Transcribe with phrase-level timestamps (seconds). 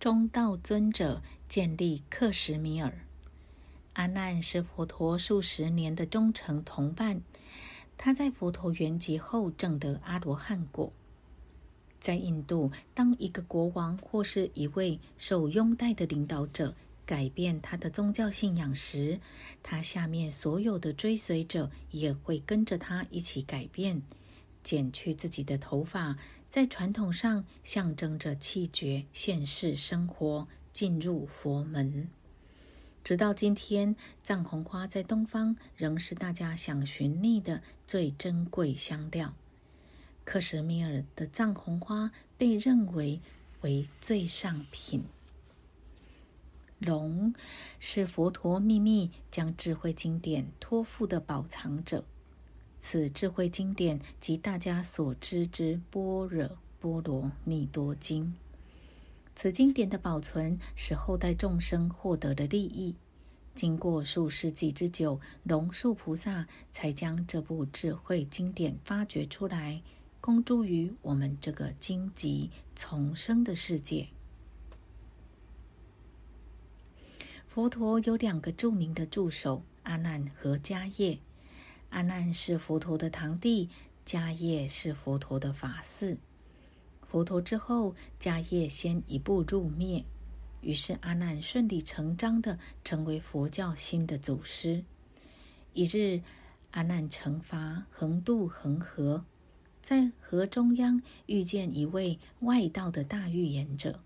[0.00, 3.00] 中道尊者建立克什米尔。
[3.94, 7.20] 阿难是佛陀数十年的忠诚同伴，
[7.96, 10.92] 他在佛陀圆寂后证得阿罗汉果。
[12.00, 19.18] 在印度，当一个国王或是一位受拥戴的领导者改变他的宗教信仰时，
[19.64, 24.00] 他下面所有的追随者也会跟着他一起改变，
[24.62, 26.16] 剪去自己的头发，
[26.50, 32.08] 在传统上象征着弃绝现世生活，进入佛门。
[33.04, 39.34] 直到今天，藏红花在东方仍是大家想寻觅的最珍贵香料。
[40.24, 43.20] 克什米尔的藏红花被认为
[43.60, 45.04] 为最上品。
[46.78, 47.34] 龙
[47.78, 52.04] 是佛陀秘密将智慧经典托付的宝藏者。
[52.80, 58.24] 此智慧经典即大家所知之《般若波罗蜜多经》。
[59.34, 62.94] 此经典的保存，使后代众生获得了利益。
[63.54, 69.82] 经过数世纪之久，龙树菩萨才将这部智慧经典发掘出来。
[70.20, 74.08] 公诸于我们这个荆棘丛生的世界。
[77.46, 81.18] 佛陀有两个著名的助手，阿难和迦叶。
[81.90, 83.68] 阿难是佛陀的堂弟，
[84.04, 86.16] 迦叶是佛陀的法嗣。
[87.06, 90.04] 佛陀之后，迦叶先一步入灭，
[90.60, 94.84] 于是阿难顺理成章的成为佛教新的祖师。
[95.72, 96.20] 一日，
[96.72, 99.24] 阿难乘筏横渡恒河。
[99.80, 104.00] 在河中央遇见一位外道的大预言者，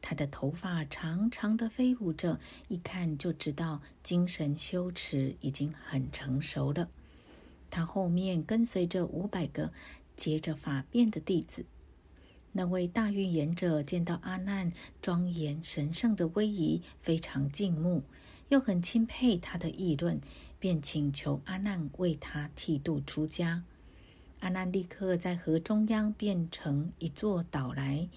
[0.00, 6.88] 他的头发长长的飞舞着，一看就知道精神修持已经很成熟了。
[7.72, 9.72] 他后面跟随着五百个
[10.14, 11.64] 结着法辫的弟子。
[12.52, 18.02] 那位大预言者见到阿难庄严神圣的威仪，非常敬慕，
[18.50, 20.20] 又很钦佩他的议论，
[20.58, 23.64] 便请求阿难为他剃度出家。
[24.40, 28.08] 阿难立刻在河中央变成一座岛来，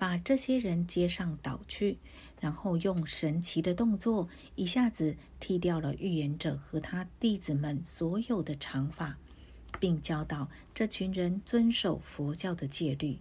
[0.00, 1.98] 把这些人接上岛去，
[2.40, 9.18] 然后用神奇的动作，一下子剃掉了预言者和他弟子们所有的长发，
[9.78, 13.18] 并教导这群人遵守佛教的戒律。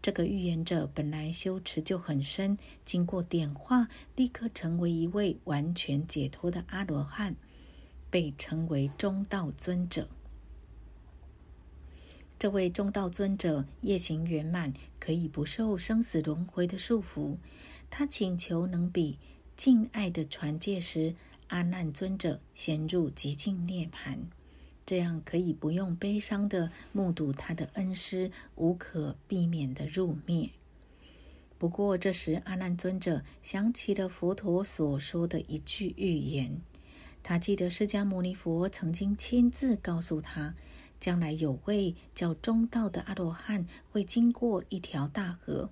[0.00, 7.34] 这个预言者本来修持就很深，经过点化，立刻成为一位完全解脱的阿罗汉，
[8.08, 10.08] 被称为中道尊者。
[12.38, 17.36] 这位中道尊者业行圆满，可以不受生死轮回的束缚。
[17.88, 19.18] 他请求能比
[19.56, 21.14] 敬爱的传戒师
[21.46, 24.26] 阿难尊者先入极静涅盘，
[24.84, 30.50] 这样可以不用悲伤的目睹他的恩师无可避免的入灭。
[31.56, 36.60] 不过这时阿难尊者想起了佛陀所说的一句预言，
[37.22, 40.54] 他记得释迦牟尼佛曾经亲自告诉他。
[40.98, 45.70] 将来有位叫中道的阿罗汉会经过一条大河，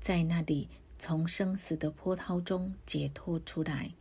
[0.00, 0.68] 在那里
[0.98, 3.92] 从生死的波涛中解脱出来，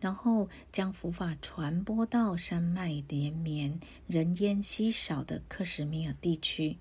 [0.00, 6.78] 然后将佛法传播到山脉连绵、人烟稀少的克什米尔地区。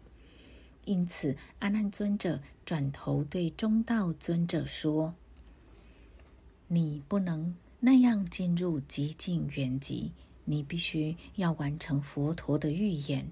[0.86, 5.14] 因此，阿难尊者转头对中道尊者说
[6.68, 10.14] ：“你不能那样进入极境原籍。”
[10.46, 13.32] 你必须要完成佛陀的预言。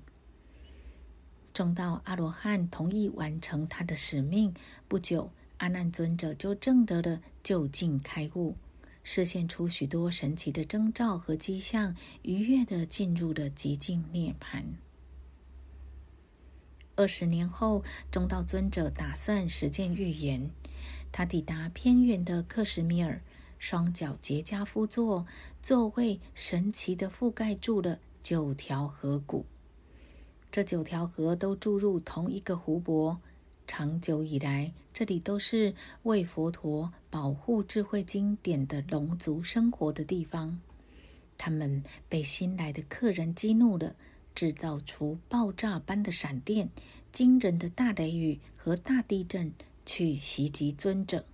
[1.53, 4.53] 中道阿罗汉同意完成他的使命。
[4.87, 8.55] 不久，阿难尊者就证得了就近开悟，
[9.03, 14.63] 示现出许多神奇的征兆和迹象，愉悦的进入了极静涅槃。
[16.95, 20.51] 二十年后，中道尊者打算实践预言，
[21.11, 23.21] 他抵达偏远的克什米尔。
[23.59, 25.25] 双脚结跏趺坐，
[25.61, 29.45] 座位神奇的覆盖住了九条河谷。
[30.51, 33.19] 这九条河都注入同一个湖泊。
[33.69, 40.59] 长久以来，这里都是为佛陀保护智慧经典的龙族生活的地方。
[41.37, 43.93] 他们被新来的客人激怒了，
[44.33, 46.69] 制造出爆炸般的闪电、
[47.11, 49.51] 惊人的大雷雨和大地震，
[49.85, 51.25] 去袭击尊者。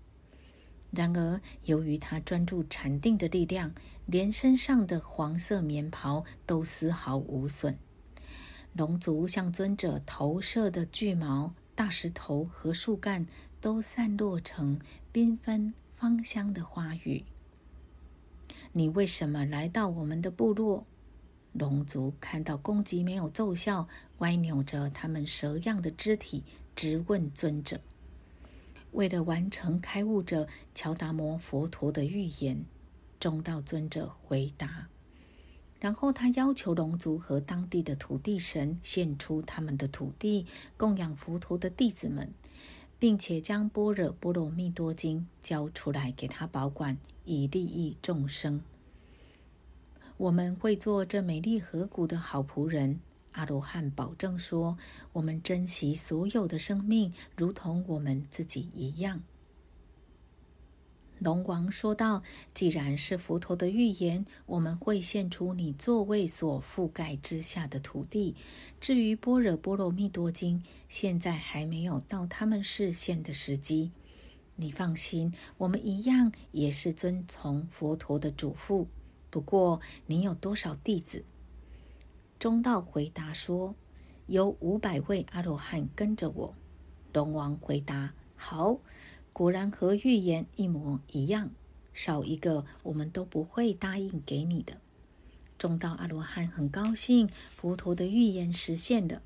[0.96, 3.74] 然而，由于他专注禅定的力量，
[4.06, 7.76] 连身上的黄色棉袍都丝毫无损。
[8.74, 13.26] 龙族向尊者投射的巨毛、大石头和树干
[13.60, 14.80] 都散落成
[15.12, 17.24] 缤纷芳香的花语。
[18.72, 20.86] 你为什么来到我们的部落？
[21.54, 23.88] 龙族看到攻击没有奏效，
[24.20, 26.44] 歪扭着他们蛇样的肢体，
[26.76, 27.80] 直问尊者。
[28.94, 32.64] 为了完成开悟者乔达摩佛陀的预言，
[33.20, 34.88] 中道尊者回答。
[35.80, 40.46] 然后他要求龙族和当地的土地神献出他们的土地，
[40.78, 42.34] 供养佛陀的弟子们，
[42.98, 48.62] 并且将《般若波罗蜜多经》交出来给他保管，以利益众生。
[50.16, 53.02] 我们会做这美丽河谷的好仆人。
[53.34, 54.78] 阿罗汉保证说
[55.14, 59.22] ：“我们珍惜所有的生命，如同我们自己一样。”
[61.20, 62.22] 龙王说道
[62.54, 68.36] ：“既然是佛陀的预言，我们会献出你座位所覆盖之下的土地。
[68.82, 70.60] 至于《般若波罗蜜多经》，
[70.90, 73.92] 现在还没有到他们视线的时机。
[74.58, 78.86] 你放心，我们一样也是遵从佛陀的嘱咐。
[79.30, 81.24] 不过，你有多少弟子？”
[82.44, 83.74] 中道回答说
[84.28, 86.54] ：“有五百位阿罗汉跟着我。”
[87.14, 88.80] 龙王回答：“好，
[89.32, 91.52] 果然和预言一模一样。
[91.94, 94.74] 少一个，我们都不会答应给你的。”
[95.58, 99.22] 中道阿罗汉很高兴，佛陀的预言实现了。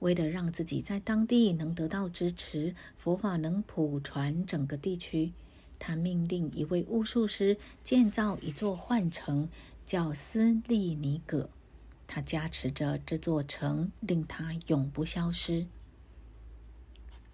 [0.00, 5.32] 为了让自己在当地能得到支持，佛法能普传整个地区，
[5.78, 9.48] 他命令一位巫术师建造一座幻城，
[9.86, 11.48] 叫斯利尼葛。
[12.12, 15.68] 他加持着这座城，令它永不消失。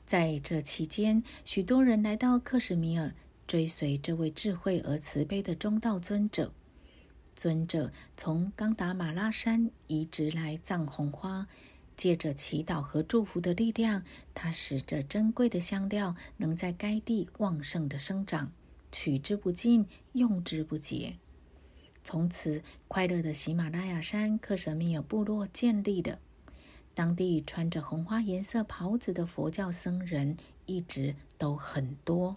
[0.04, 3.14] 在这期间，许多人来到克什米尔，
[3.46, 6.52] 追随这位智慧而慈悲的中道尊者。
[7.34, 11.48] 尊者从冈达马拉山移植来藏红花，
[11.96, 18.52] 借着祈祷和祝福的力量，他使这珍贵的香料能在该地旺盛的生长，
[18.92, 21.16] 取之不尽，用之不竭。
[22.08, 26.20] 从此，快乐的喜马拉雅山克什米尔部落建立的，
[26.94, 30.36] 当地穿着红花颜色袍子的佛教僧人
[30.66, 32.36] 一直都很多。